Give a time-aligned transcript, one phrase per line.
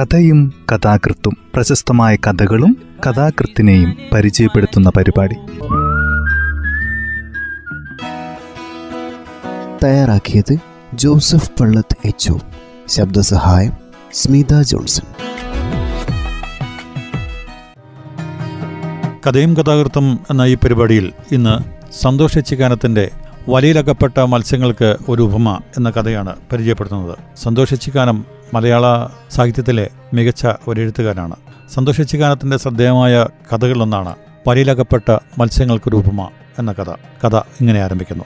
[0.00, 5.34] കഥയും കഥാകൃത്തും പ്രശസ്തമായ കഥകളും കഥാകൃത്തിനെയും പരിചയപ്പെടുത്തുന്ന പരിപാടി.
[9.84, 10.56] തയ്യാറാക്കിയത്
[10.94, 12.32] ജോസഫ് പള്ളത്ത് എച്ച്
[12.88, 13.72] ശബ്ദസഹായം
[14.12, 15.04] സ്മിത ജോൺസൺ.
[19.26, 21.58] കഥയും കഥാകൃത്തും എന്ന ഈ പരിപാടിയിൽ ഇന്ന്
[22.02, 23.10] സന്തോഷിച്ചിക്കാനത്തിന്റെ
[23.48, 27.18] വലയിലകപ്പെട്ട മത്സ്യങ്ങൾക്ക് ഒരു ഉപമ എന്ന കഥയാണ് പരിചയപ്പെടുത്തുന്നത്.
[27.36, 28.84] സന്തോഷിച്ചിക്കാനം മലയാള
[29.30, 31.36] സാഹിത്യത്തിലെ മികച്ച ഒരു എഴുത്തുകാരനാണ്
[31.74, 34.14] സന്തോഷിച്ചിക്കാനത്തിന്റെ ശ്രദ്ധേയമായ കഥകളിലൊന്നാണ്
[34.46, 36.28] പരിയിലകപ്പെട്ട മത്സ്യങ്ങൾക്കൊരു രൂപമ
[36.58, 36.90] എന്ന കഥ.
[37.26, 38.24] കഥ ഇങ്ങനെ ആരംഭിക്കുന്നു.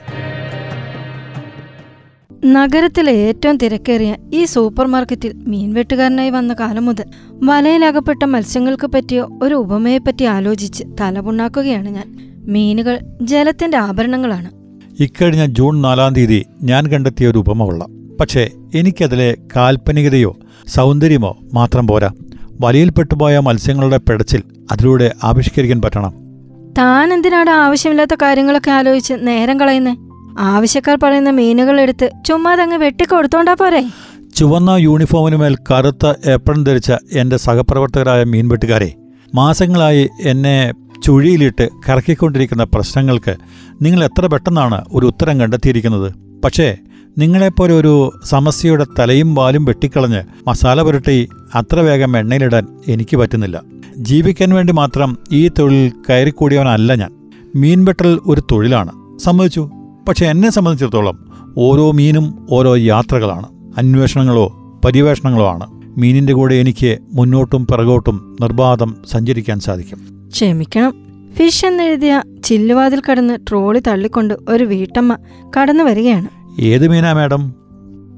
[2.45, 10.25] നഗരത്തിലെ ഏറ്റവും തിരക്കേറിയ ഈ സൂപ്പർ മാർക്കറ്റിൽ മീൻവെട്ടുകാരനായി വന്ന കാലം മുതൽ വലയിലകപ്പെട്ട മത്സ്യങ്ങൾക്ക് പറ്റിയ ഒരു ഉപമയെപ്പറ്റി
[10.25, 12.17] ആലോചിച്ച് തലപുണ്ണാക്കുകയാണ് ഞാൻ.
[12.47, 14.51] മീനുകൾ ജലത്തിന്റെ ആഭരണങ്ങളാണ്.
[14.99, 17.94] ഇക്കഴിഞ്ഞ ജൂൺ നാലാം തീയതി ഞാൻ കണ്ടെത്തിയ ഒരു ഉപമ കൊള്ളാം.
[18.19, 20.37] പക്ഷേ എനിക്കതിലെ കാൽപ്പനികതയോ
[20.67, 22.09] സൗന്ദര്യമോ മാത്രം പോരാ.
[22.61, 26.13] വലയിൽപ്പെട്ടുപോയ മത്സ്യങ്ങളുടെ പിടച്ചിൽ അതിലൂടെ ആവിഷ്കരിക്കാൻ പറ്റണം.
[26.77, 29.95] താൻ എന്തിനാണ് ആവശ്യമില്ലാത്ത കാര്യങ്ങളൊക്കെ ആലോചിച്ച് നേരം കളയുന്നേ?
[30.39, 33.83] ആവശ്യക്കാർ പറയുന്ന മീനുകൾ എടുത്ത് ചുമ്മാതങ്ങ് വെട്ടിക്കൊടുത്തോണ്ടാ പോരെ?
[34.35, 38.93] ചുവന്ന യൂണിഫോമിനുമേൽ കറുത്ത ഏപ്രൺ ധരിച്ച എന്റെ സഹപ്രവർത്തകരായ മീൻവെട്ടുകാരെ
[39.35, 43.35] മാസങ്ങളായി എന്നെ ചുഴിയിലിട്ട് കറക്കിക്കൊണ്ടിരിക്കുന്ന പ്രശ്നങ്ങൾക്ക്
[43.81, 46.11] നിങ്ങൾ എത്ര പെട്ടെന്നാണ് ഒരു ഉത്തരം കണ്ടെത്തിയിരിക്കുന്നത്?
[46.43, 46.77] പക്ഷേ
[47.17, 53.61] നിങ്ങളെപ്പോലെ ഒരു സമസ്യയുടെ തലയും വാലും വെട്ടിക്കളഞ്ഞ് മസാല പുരട്ടി അത്ര വേഗം എണ്ണയിലിടാൻ എനിക്ക് പറ്റുന്നില്ല.
[53.97, 57.31] ജീവിക്കാൻ വേണ്ടി മാത്രം ഈ തൊഴിൽ കയറിക്കൂടിയവനല്ല ഞാൻ.
[57.55, 59.19] മീൻ വെട്ടൽ ഒരു തൊഴിലാണ്.
[59.19, 59.69] സമ്മതിച്ചു.
[60.07, 61.25] പക്ഷെ എന്നെ സംബന്ധിച്ചിടത്തോളം
[61.57, 63.45] ഓരോ മീനും ഓരോ യാത്രകളാണ്.
[63.77, 64.47] അന്വേഷണങ്ങളോ
[64.85, 65.67] പര്യവേഷണങ്ങളോ ആണ്.
[65.97, 70.29] മീനിന്റെ കൂടെ എനിക്ക് മുന്നോട്ടും പിറകോട്ടും നിർബാധം സഞ്ചരിക്കാൻ സാധിക്കും.
[70.33, 70.93] ക്ഷമിക്കണം.
[71.33, 75.17] ഫിഷ് എന്നെഴുതിയ ചില്ലുവാതിൽ കടന്ന് ട്രോളി തള്ളിക്കൊണ്ട് ഒരു വീട്ടമ്മ
[75.59, 76.34] കടന്നു വരികയാണ്.
[76.59, 77.53] ഏത് മീനാ madam?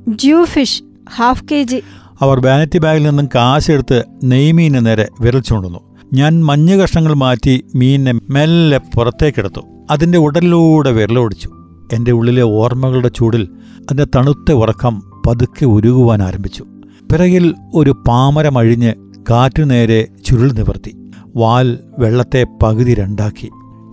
[0.07, 0.83] Jew fish
[1.15, 1.81] half K G.
[2.21, 5.79] അവർ വാനിറ്റി ബാഗിൽ നിന്നും കാശെടുത്ത് നെയ്മീന് നേരെ വിരൽ ചൂണ്ടുന്നു.
[6.13, 9.61] ഞാൻ മഞ്ഞ കഷ്ണങ്ങൾ മാറ്റി മീനിനെ മെല്ലെ പുറത്തേക്കെടുത്തു.
[9.91, 11.49] അതിന്റെ ഉടലിലൂടെ വിരലോടിച്ചു
[11.93, 13.43] എന്റെ ഉള്ളിലെ ഓർമ്മകളുടെ ചൂടിൽ
[13.79, 16.63] അതിന്റെ തണുത്ത ഉറക്കം പതുക്കെ ഉരുകുവാൻ ആരംഭിച്ചു.
[17.11, 18.93] പിറകിൽ ഒരു പാമരമഴിഞ്ഞ്
[19.29, 20.97] കാറ്റുനേരെ ചുരുൾ നിവർത്തി.
[21.35, 23.49] വാൽ വെള്ളത്തെ പകുതി രണ്ടാക്കി.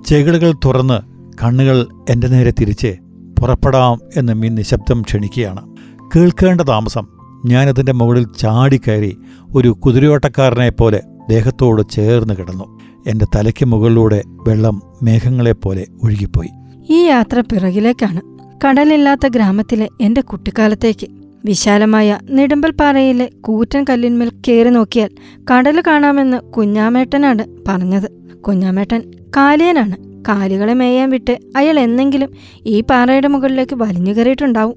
[0.07, 1.01] ചെകിളുകൾ തുറന്ന്
[1.45, 2.97] കണ്ണുകൾ എന്റെ നേരെ തിരിച്ച്
[3.41, 5.77] പുറപ്പെടാം എന്ന് മീൻ നിശബ്ദം ക്ഷണിക്കുകയാണ്.
[6.17, 7.07] കേൾക്കേണ്ട താമസം.
[7.47, 9.17] ഞാനതിന്റെ മുകളിൽ ചാടിക്കയറി
[9.55, 12.81] ഒരു കുതിരയോട്ടക്കാരനെ പോലെ ദേഹത്തോട് ചേർന്ന് കിടന്നു.
[13.07, 16.49] എന്റെ തലയ്ക്ക് മുകളിലൂടെ വെള്ളം മേഘങ്ങളെപ്പോലെ ഒഴുകിപ്പോയി.
[16.91, 18.21] ഈ യാത്ര പിറകിലേക്കാണ്.
[18.67, 21.07] കടലില്ലാത്ത ഗ്രാമത്തിലെ എന്റെ കുട്ടിക്കാലത്തേക്ക്.
[21.45, 25.11] വിശാലമായ നെടുമ്പൽപ്പാറയിലെ കൂറ്റൻ കല്ലിന്മേൽ കയറി നോക്കിയാൽ
[25.51, 28.35] കടൽ കാണാമെന്ന് കുഞ്ഞാമേട്ടനാണ് പറഞ്ഞത്.
[28.41, 30.14] കുഞ്ഞാമേട്ടൻ കാലിയനാണ്.
[30.29, 32.29] കാലികളെ മേയാൻ വിട്ട് അയാൾ എന്നെങ്കിലും
[32.67, 34.75] ഈ പാറയുടെ മുകളിലേക്ക് വലിഞ്ഞു കയറിയിട്ടുണ്ടാവും.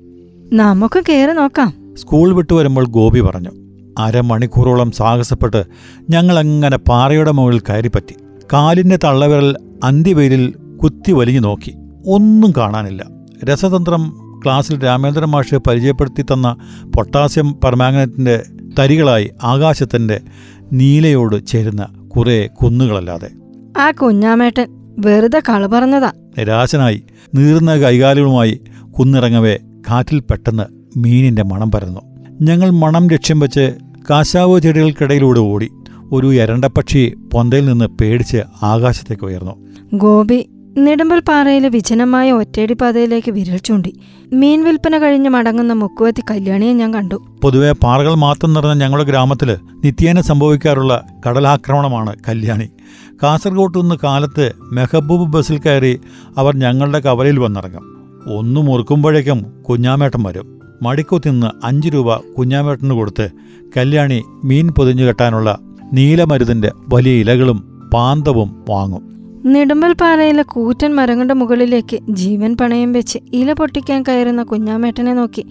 [0.53, 1.73] നമുക്ക് കയറി നോക്കാം.
[1.93, 3.49] സ്കൂൾ വിട്ടു വരുമ്പോൾ ഗോപി പറഞ്ഞു
[3.97, 5.63] അരമണിക്കൂറോളം സാഹസപ്പെട്ട്
[6.09, 8.15] ഞങ്ങൾ ഞങ്ങളങ്ങനെ പാറയുടെ മുകളിൽ കയറിപ്പറ്റി.
[8.53, 10.53] കാലിന്റെ തള്ളവിരൽ അന്തിവെയിലിൽ
[10.83, 11.75] കുത്തി വലിഞ്ഞു നോക്കി.
[12.07, 13.05] ഒന്നും കാണാനില്ല.
[13.43, 16.55] രസതന്ത്രം ക്ലാസ്സിൽ രാമേന്ദ്രൻ മാഷ് പരിചയപ്പെടുത്തി തന്ന
[16.95, 18.43] പൊട്ടാസ്യം പെർമാംഗനറ്റിന്റെ
[18.79, 20.21] തരികളായി ആകാശത്തിന്റെ
[20.73, 23.29] നീലയോട് ചേരുന്ന കുറെ കുന്നുകളല്ലാതെ.
[23.79, 26.11] ആ കുഞ്ഞാമേട്ടൻ വെറുതെ കള പറഞ്ഞതാ.
[26.37, 27.03] നിരാശനായി
[27.35, 28.61] നീർന്ന കൈകാലുകളുമായി
[28.99, 29.57] കുന്നിറങ്ങവേ
[29.89, 30.63] കാറ്റിൽ പെട്ടെന്ന്
[30.99, 32.01] മീനിന്റെ മണം പരന്നു.
[32.41, 33.73] ഞങ്ങൾ മണം ലക്ഷ്യം വെച്ച്
[34.09, 35.69] കാശാവ് ചെടികൾക്കിടയിലൂടെ ഓടി
[36.11, 39.55] ഒരു എരണ്ടപ്പക്ഷി പൊന്തയിൽ നിന്ന് പേടിച്ച് ആകാശത്തേക്ക് ഉയർന്നു.
[39.93, 43.93] ഗോപി നെടുമ്പൽപ്പാറയിലെ വിജനമായ ഒറ്റയടി പാതയിലേക്ക് വിരൽ ചൂണ്ടി.
[44.33, 47.25] മീൻ വിൽപ്പന കഴിഞ്ഞ് മടങ്ങുന്ന മുക്കുവത്തി കല്യാണിയെ ഞാൻ കണ്ടു.
[47.43, 52.69] പൊതുവെ പാറകൾ മാത്രം നിറഞ്ഞ ഞങ്ങളുടെ ഗ്രാമത്തിൽ നിത്യേന സംഭവിക്കാറുള്ള കടലാക്രമണമാണ് കല്യാണി.
[53.23, 55.99] കാസർഗോഡ് നിന്ന് കാലത്ത് മെഹബൂബ് ബസ്സിൽ കയറി
[56.37, 57.83] അവർ ഞങ്ങളുടെ കവലയിൽ വന്നിറങ്ങും.
[58.37, 60.59] ഒന്നു മുറുക്കുമ്പോഴേക്കും കുഞ്ഞാമേട്ടൻ വരും.
[60.81, 63.29] മടിക്കുത്തിന്ന് അഞ്ച് രൂപ കുഞ്ഞാമേട്ടന് കൊടുത്ത്
[63.77, 65.59] കല്യാണി മീൻ പൊതിഞ്ഞു കെട്ടാനുള്ള
[65.93, 69.17] നീലമരുതിന്റെ വലിയ ഇലകളും പാന്തവും വാങ്ങും.
[69.45, 75.45] നെടുമ്പൽപ്പാറയിലെ കൂറ്റൻ മരങ്ങളുടെ മുകളിലേക്ക് ജീവൻ പണയം വെച്ച് ഇല പൊട്ടിക്കാൻ കയറുന്ന കുഞ്ഞാമേട്ടനെ നോക്കി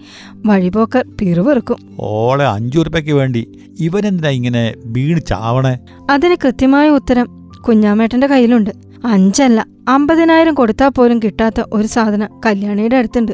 [0.45, 5.79] വഴിപോക്കർ പിറുവിറുക്കും ഓളെ അഞ്ചു രൂപയ്ക്ക് വേണ്ടി ഇവനെന്തിനാ ഇങ്ങനെ വീണ് ചാവണേ?
[6.09, 8.69] അതിന് കൃത്യമായ ഉത്തരം കുഞ്ഞാമേട്ടന്റെ കയ്യിലുണ്ട്.
[9.05, 13.31] അഞ്ചല്ല അമ്പതിനായിരം കൊടുത്താൽ പോലും കിട്ടാത്ത ഒരു സാധനം കല്യാണിയുടെ അടുത്തുണ്ട്.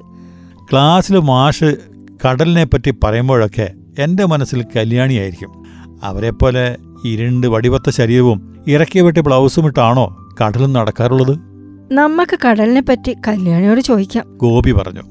[0.71, 1.75] ക്ലാസ്സിൽ മാഷ്
[2.25, 5.63] കടലിനെ പറ്റി പറയുമ്പോഴൊക്കെ എന്റെ മനസ്സിൽ കല്യാണിയായിരിക്കും.
[6.29, 11.37] പോലെ ഇരുണ്ട് വടിവത്ത ശരീരവും ഇറക്കി വെട്ടി ബ്ലൗസും ഇട്ടാണോ കടലും നടക്കാറുള്ളത്?
[11.91, 14.37] നമുക്ക് കടലിനെ പറ്റി കല്യാണിയോട് ചോദിക്കാം.
[14.37, 15.01] ഗോപി പറഞ്ഞു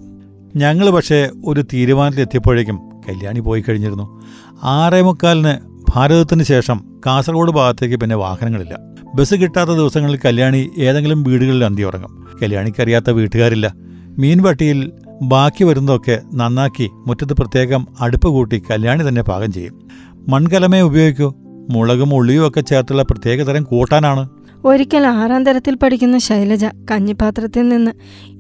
[0.57, 4.23] ഞങ്ങൾ പക്ഷേ ഒരു തീരുമാനത്തിലെത്തിയപ്പോഴേക്കും കല്യാണി പോയി കഴിഞ്ഞിരുന്നു.
[4.63, 8.79] ആറേ മുക്കാലിന് ഭാരതത്തിന് ശേഷം കാസർഗോഡ് ഭാഗത്തേക്ക് പിന്നെ വാഹനങ്ങളില്ല.
[9.15, 13.75] ബസ് കിട്ടാത്ത ദിവസങ്ങളിൽ കല്യാണി ഏതെങ്കിലും വീടുകളിൽ അന്തി ഉറങ്ങും കല്യാണിക്കറിയാത്ത വീട്ടുകാരില്ല.
[14.19, 14.93] മീൻവട്ടിയിൽ
[15.23, 19.89] ബാക്കി വരുന്നതൊക്കെ നന്നാക്കി മുറ്റത്ത് പ്രത്യേകം അടുപ്പ് കൂട്ടി കല്യാണി തന്നെ പാകം ചെയ്യും.
[20.29, 21.35] മൺകലമേ ഉപയോഗിക്കൂ.
[21.71, 24.29] മുളകും ഉള്ളിയും ഒക്കെ ചേർത്തുള്ള പ്രത്യേകതരം കൂട്ടാനാണ്.
[24.65, 27.91] ഒരിക്കൽ ആറാം തരത്തിൽ പഠിക്കുന്ന ശൈലജ കഞ്ഞിപ്പാത്രത്തിൽ നിന്ന്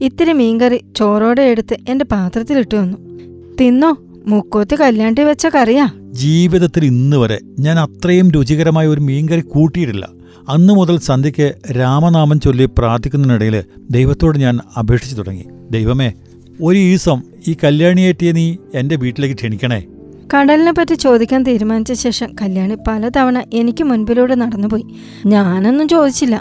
[0.04, 2.98] ഇത്തിരി മീൻകറി ചോറോടെ എടുത്ത് എന്റെ പാത്രത്തിലിട്ടു വന്നു.
[3.60, 3.96] തിന്നോ?
[4.26, 5.88] മുക്കോത്ത് കല്യാണ്ടി വെച്ച കറിയാ.
[6.10, 10.08] ജീവിതത്തിൽ ഇന്ന് വരെ ഞാൻ അത്രയും രുചികരമായ ഒരു മീൻകറി കൂട്ടിയിട്ടില്ല.
[10.48, 15.44] അന്നു മുതൽ സന്ധ്യയ്ക്ക് രാമനാമം ചൊല്ലി പ്രാർത്ഥിക്കുന്നതിനിടയിൽ ദൈവത്തോട് ഞാൻ അപേക്ഷിച്ചു തുടങ്ങി.
[15.70, 16.12] ദൈവമേ
[16.62, 19.84] ഒരു ഈസം ഈ കല്യാണിയേറ്റിയെ നീ എന്റെ വീട്ടിലേക്ക് ക്ഷണിക്കണേ.
[20.36, 24.84] കടലിനെ പറ്റി ചോദിക്കാൻ തീരുമാനിച്ച ശേഷം കല്യാണി പലതവണ എനിക്ക് മുൻപിലൂടെ നടന്നുപോയി.
[25.26, 26.40] ഞാനൊന്നും ചോദിച്ചില്ല.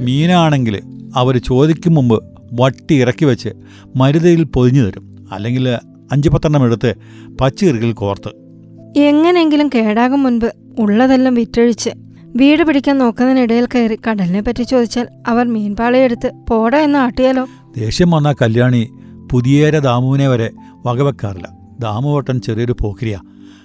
[0.00, 0.80] മീനാണെങ്കിൽ
[1.16, 3.48] അവർ ചോദിക്കും മുമ്പ് വട്ടി ഇറക്കി വെച്ച്
[3.96, 5.28] മരുതയിൽ പൊതിഞ്ഞു തരും.
[5.32, 5.78] അല്ലെങ്കിൽ
[6.12, 6.94] അഞ്ച് പത്തെണ്ണം എടുത്ത്
[7.40, 8.30] പച്ചീറുകിൽ കോർത്ത്.
[8.98, 11.90] എങ്ങനെയെങ്കിലും കേടാകും മുൻപ് ഉള്ളതെല്ലാം വിറ്റഴിച്ച്
[12.36, 17.46] വീട് പിടിക്കാൻ നോക്കുന്നതിനിടയിൽ കയറി കടലിനെ പറ്റി ചോദിച്ചാൽ അവർ മീൻപാളയെടുത്ത് പോടാ എന്ന് ആട്ടിയാലോ?
[17.76, 18.90] ദേഷ്യം വന്ന കല്യാണി
[19.32, 20.50] പുതിയേര ദാമുവിനെ വരെ
[20.86, 21.48] വകവെക്കാറില്ല.
[21.78, 23.20] ദാമുവട്ടൻ ചെറിയൊരു പോക്രിയ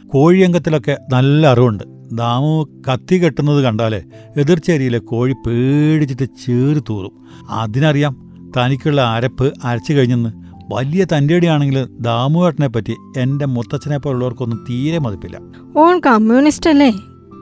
[0.08, 1.84] കോഴിയങ്കത്തിലൊക്കെ നല്ല അറിവുണ്ട്.
[2.14, 4.04] ദാമു കത്തി കെട്ടുന്നത് കണ്ടാലേ
[4.38, 7.12] എതിർച്ചേരിയിലെ കോഴി പേടിച്ചിട്ട് ചേറി തൂറും
[7.50, 15.40] അതിനറിയാം തനിക്കുള്ള അരപ്പ് അരച്ചു കഴിഞ്ഞെന്ന് വലിയ തന്റെടിയാണെങ്കിൽ ദാമുവേട്ടനെ പറ്റി എന്റെ മുത്തച്ഛനെ പോലുള്ളവർക്കൊന്നും തീരെ മതിപ്പില്ല.
[15.78, 16.94] ഓൺ കമ്മ്യൂണിസ്റ്റ് അല്ലേ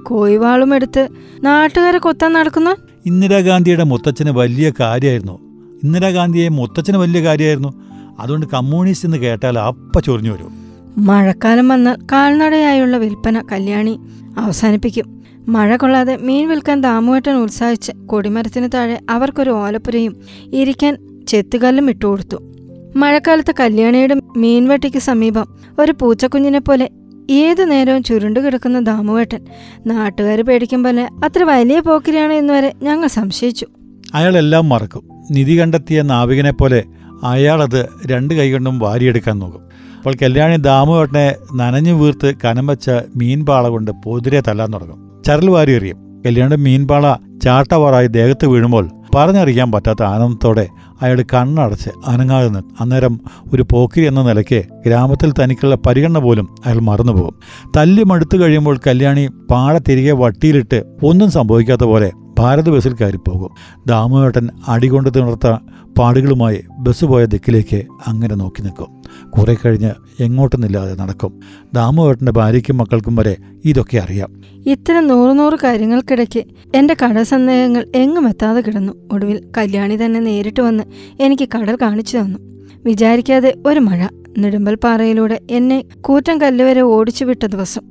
[0.04, 1.08] കോയിവാളും എടുത്ത്
[1.44, 2.76] നാട്ടുകാരെ കൊത്താൻ നടക്കുന്ന?
[3.06, 5.40] ഇന്ദിരാഗാന്ധിയുടെ മുത്തച്ഛന് വലിയ കാര്യമായിരുന്നു.
[5.84, 7.74] ഇന്ദിരാഗാന്ധിയെ മുത്തച്ഛന് വലിയ കാര്യമായിരുന്നു.
[8.20, 10.52] അതുകൊണ്ട് കമ്മ്യൂണിസ്റ്റ് എന്ന് കേട്ടാൽ അപ്പ ചൊറിഞ്ഞു വരും.
[10.98, 14.00] മഴക്കാലം വന്നാൽ കാൽനടയായുള്ള വിൽപ്പന കല്യാണി
[14.38, 15.24] അവസാനിപ്പിക്കും.
[15.48, 20.16] മഴ കൊള്ളാതെ മീൻ വിൽക്കാൻ ദാമുവേട്ടൻ ഉത്സാഹിച്ച് കൊടിമരത്തിന് താഴെ അവർക്കൊരു ഓലപ്പുരയും
[20.54, 22.53] ഇരിക്കാൻ ചെത്തുകല്ലും ഇട്ടുകൊടുത്തു.
[22.96, 25.48] മഴക്കാലത്ത് കല്യാണിയുടെ മീൻവെട്ടിക്ക് സമീപം
[25.80, 26.90] ഒരു പൂച്ചക്കുഞ്ഞിനെ പോലെ
[27.30, 29.46] ഏതു നേരവും ചുരുണ്ടു കിടക്കുന്ന ദാമുവേട്ടൻ.
[29.88, 33.66] നാട്ടുകാർ പേടിക്കും പോലെ അത്ര വലിയ പോക്കിരിയാണ് എന്ന് വരെ ഞങ്ങൾ സംശയിച്ചു.
[34.14, 35.10] അയാളെല്ലാം മറക്കും.
[35.32, 36.84] നിധി കണ്ടെത്തിയ നാവികനെ പോലെ
[37.24, 39.62] അയാളത് രണ്ട് കൈകൊണ്ടും വാരിയെടുക്കാൻ നോക്കും.
[39.98, 45.24] അപ്പോൾ കല്യാണി ദാമുവേട്ടനെ നനഞ്ഞു വീർത്ത് കനം വെച്ച മീൻപാള കൊണ്ട് പോതിരെ തല്ലാൻ തുടങ്ങും.
[45.24, 50.68] ചരൽ വാരി എറിയും കല്യാണി മീൻപാള ചാട്ടവാറായി ദേഹത്ത് വീഴുമ്പോൾ പറഞ്ഞറിയാൻ പറ്റാത്ത ആനന്ദത്തോടെ
[51.02, 53.20] അയാൾ കണ്ണടച്ച് അനങ്ങാതെ നിന്ന് അന്നേരം
[53.54, 57.36] ഒരു പോക്കിരി എന്ന നിലയ്ക്ക് ഗ്രാമത്തിൽ തനിക്കുള്ള പരിഗണന പോലും അയാൾ മറന്നുപോകും.
[57.78, 63.52] തല്ലി മടുത്തു കഴിയുമ്പോൾ കല്യാണി പാട തിരികെ വട്ടിയിലിട്ട് ഒന്നും സംഭവിക്കാത്ത പോലെ ഭാരത് ബസ്സിൽ കയറിപ്പോകും.
[63.88, 65.58] ദാമുവേട്ടൻ അടികൊണ്ട് തിണർത്ത
[66.00, 69.03] പാടുകളുമായി ബസ് പോയ ദിക്കിലേക്ക് അങ്ങനെ നോക്കി നിൽക്കും.
[69.30, 71.40] കുറെ കഴിഞ്ഞ് എങ്ങോട്ടുന്നില്ലാതെ നടക്കും.
[71.74, 74.42] ദാമുവേട്ടന്റെ ഭാര്യയ്ക്കും മക്കൾക്കും വരെ ഇതൊക്കെ അറിയാം.
[74.66, 76.44] ഇത്തരം നൂറ് നൂറ് കാര്യങ്ങൾക്കിടയ്ക്ക്
[76.76, 78.94] എന്റെ കടൽ സന്ദേഹങ്ങൾ എങ്ങും എത്താതെ കിടന്നു.
[79.12, 80.84] ഒടുവിൽ കല്യാണി തന്നെ നേരിട്ട് വന്ന്
[81.20, 82.40] എനിക്ക് കടൽ കാണിച്ചു തന്നു.
[82.86, 84.08] വിചാരിക്കാതെ ഒരു മഴ
[84.38, 87.82] നെടുമ്പൽ പാറയിലൂടെ എന്നെ കൂറ്റൻ കല്ലുവരെ ഓടിച്ചു വിട്ട ദിവസം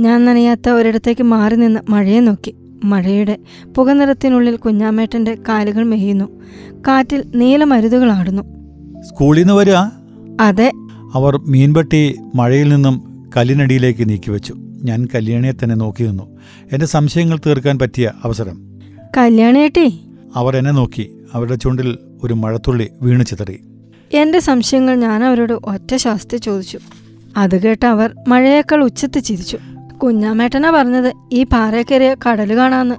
[0.00, 2.54] ഞാൻ നനയാത്ത ഒരിടത്തേക്ക് മാറി നിന്ന് മഴയെ നോക്കി.
[2.84, 3.38] മഴയുടെ
[3.76, 6.24] പുകനിറത്തിനുള്ളിൽ കുഞ്ഞാമേട്ടന്റെ കാലുകൾ മെയ്യുന്നു
[6.88, 8.42] കാറ്റിൽ നീലമരുതുകളാടുന്നു
[9.02, 9.74] സ്കൂളിൽ നിന്ന് വരിക
[10.42, 10.72] അതെ.
[11.14, 14.54] അവർ മീൻപെട്ടി മഴയിൽ നിന്നും കല്ലിനടിയിലേക്ക് നീക്കിവെച്ചു.
[14.58, 16.38] ഞാൻ കല്യാണിയെ തന്നെ നോക്കി നിന്നു.
[16.72, 18.80] എന്റെ സംശയങ്ങൾ തീർക്കാൻ പറ്റിയ അവസരം.
[19.16, 20.00] കല്യാണിയേട്ടി
[20.36, 21.10] അവർ എന്നെ നോക്കി.
[21.34, 23.60] അവരുടെ ചുണ്ടിൽ ഒരു മഴത്തുള്ളി വീണു ചിതറി.
[24.12, 26.78] എന്റെ സംശയങ്ങൾ ഞാൻ അവരോട് ഒറ്റ ശ്വാസത്തിൽ ചോദിച്ചു.
[27.36, 29.58] അത് കേട്ട് അവർ മഴയേക്കാൾ ഉച്ചത്ത് ചിരിച്ചു.
[30.02, 32.94] കുഞ്ഞാമേട്ടനാ പറഞ്ഞത് ഈ പാറയക്കേറിയ കടൽ കാണാന്ന്.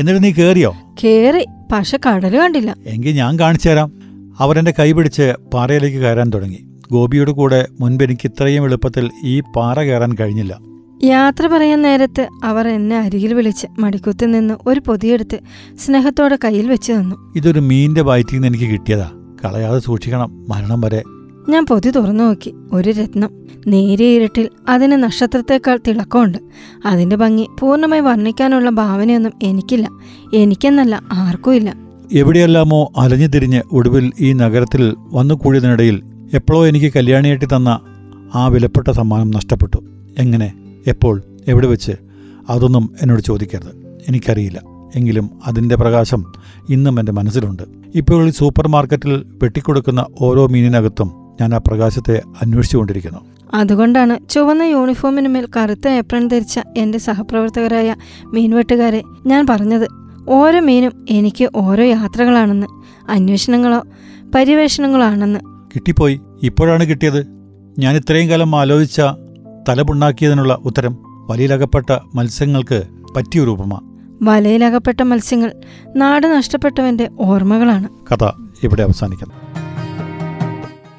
[0.00, 0.76] എന്നിട്ട് നീ കേറിയോ?
[1.04, 2.76] കേറി പക്ഷെ കടൽ കണ്ടില്ല.
[2.86, 3.92] എങ്കിൽ ഞാൻ കാണിച്ചു തരാം
[4.38, 6.69] അവരെന്റെ കൈ പിടിച്ച് പാറയിലേക്ക് കയറാൻ തുടങ്ങി.
[6.92, 10.58] ഗോപിയുടെ കൂടെ മുൻപ് എനിക്ക് ഇത്രയും എളുപ്പത്തിൽ ഈ പാറ കയറാൻ കഴിഞ്ഞില്ല.
[11.04, 15.38] യാത്ര പറയാൻ നേരത്ത് അവർ എന്നെ അരികിൽ വിളിച്ച് മടിക്കുത്തിൽ നിന്ന് ഒരു പൊതിയെടുത്ത്
[15.76, 17.32] സ്നേഹത്തോടെ കയ്യിൽ വെച്ച് തന്നു.
[17.36, 19.10] ഇതൊരു മീനിന്റെ വയറ്റിൽ നിന്ന് എനിക്ക് കിട്ടിയതാ.
[19.44, 21.02] കളയാതെ സൂക്ഷിക്കണം മരണം വരെ.
[21.48, 22.54] ഞാൻ പൊതി തുറന്നു നോക്കി.
[22.72, 23.30] ഒരു രത്നം.
[23.66, 26.38] നേരിയ ഇരുട്ടിൽ അതിന് നക്ഷത്രത്തേക്കാൾ തിളക്കമുണ്ട്.
[26.86, 29.88] അതിന്റെ ഭംഗി പൂർണമായി വർണിക്കാനുള്ള ഭാവനയൊന്നും എനിക്കില്ല.
[30.34, 36.02] എനിക്കെന്നല്ല ആർക്കും ഇല്ല എവിടെയെല്ലാമോ അലഞ്ഞു തിരിഞ്ഞ് ഒടുവിൽ ഈ നഗരത്തിൽ വന്നു കൂടിയതിനിടയിൽ
[36.34, 37.80] എപ്പോഴോ എനിക്ക് കല്യാണിയായിട്ട് തന്ന
[38.34, 39.76] ആ വിലപ്പെട്ട സമ്മാനം നഷ്ടപ്പെട്ടു.
[40.18, 40.52] എങ്ങനെ?
[40.86, 41.22] എപ്പോൾ?
[41.48, 41.92] എവിടെ വെച്ച്?
[42.48, 44.02] അതൊന്നും എന്നോട് ചോദിക്കരുത്.
[44.08, 44.62] എനിക്കറിയില്ല.
[44.96, 46.32] എങ്കിലും അതിന്റെ പ്രകാശം
[46.68, 47.62] ഇന്നും എന്റെ മനസ്സിലുണ്ട്.
[47.94, 51.10] ഇപ്പോൾ ഈ സൂപ്പർ മാർക്കറ്റിൽ വെട്ടിക്കൊടുക്കുന്ന ഓരോ മീനിനകത്തും
[51.40, 53.18] ഞാൻ ആ പ്രകാശത്തെ അന്വേഷിച്ചുകൊണ്ടിരിക്കുന്നു.
[53.54, 59.88] അതുകൊണ്ടാണ് ചുവന്ന യൂണിഫോമിന് മേൽ കറുത്ത ഏപ്രൺ ധരിച്ച എന്റെ സഹപ്രവർത്തകരായ മീൻവെട്ടുകാരെ ഞാൻ പറഞ്ഞത്.
[60.28, 62.66] ഓരോ മീനും എനിക്ക് ഓരോ യാത്രകളാണെന്ന്
[63.10, 63.84] അന്വേഷണങ്ങളോ
[64.34, 65.59] പര്യവേഷണങ്ങളാണെന്ന്.
[65.74, 66.20] കിട്ടിപ്പോയി.
[66.42, 67.26] ഇപ്പോഴാണ് കിട്ടിയത്.
[67.78, 69.00] ഞാൻ ഇത്രയും കാലം ആലോചിച്ച
[69.68, 70.96] തലപുണ്ണാക്കിയതിനുള്ള ഉത്തരം
[71.30, 72.82] വലയിലകപ്പെട്ട മത്സ്യങ്ങൾക്ക്
[73.16, 73.80] പറ്റിയ ഉപമ.
[74.22, 75.52] വലയിലകപ്പെട്ട മത്സ്യങ്ങൾ
[75.96, 77.88] നാട് നഷ്ടപ്പെട്ടവന്റെ ഓർമ്മകളാണ്.
[78.12, 78.24] കഥ
[78.62, 79.34] ഇവിടെ അവസാനിക്കുന്നു.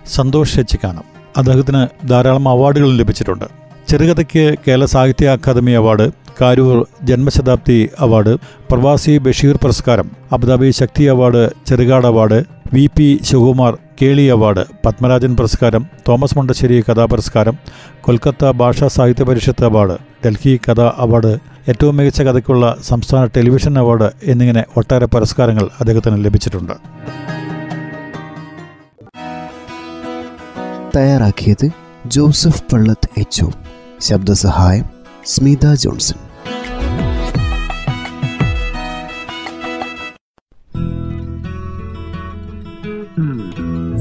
[0.06, 1.04] സന്തോഷ് ചെച്ചിക്കാനം
[1.38, 3.46] അദ്ദേഹത്തിന് ധാരാളം അവാർഡുകൾ ലഭിച്ചിട്ടുണ്ട്.
[3.88, 6.12] ചെറുകഥയ്ക്ക് കേരള സാഹിത്യ അക്കാദമി അവാർഡ്
[6.42, 8.34] കാരൂർ ജന്മശതാബ്ദി അവാർഡ്
[8.72, 12.40] പ്രവാസി ബഷീർ പുരസ്കാരം Abu Dhabi Sakthi award Cherukad award
[12.74, 17.56] V P Sivakumar Keli award Padmarajan പുരസ്കാരം തോമസ് മുണ്ടശ്ശേരി കഥാപുരസ്കാരം
[18.02, 21.34] കൊൽക്കത്ത ഭാഷാ സാഹിത്യ പരിഷത്ത് അവാർഡ് ഡൽഹി കഥാ അവാർഡ്
[21.70, 26.74] ഏറ്റവും മികച്ച കഥയ്ക്കുള്ള സംസ്ഥാന ടെലിവിഷൻ അവാർഡ് എന്നിങ്ങനെ ഒട്ടേറെ പുരസ്കാരങ്ങൾ അദ്ദേഹത്തിന് ലഭിച്ചിട്ടുണ്ട്.
[30.96, 31.68] തയ്യാറാക്കിയത്
[32.08, 33.46] ജോസഫ് പള്ളത്ത് എച്ച്
[34.00, 34.86] ശബ്ദസഹായം
[35.26, 36.31] സ്മിത ജോൺസൺ.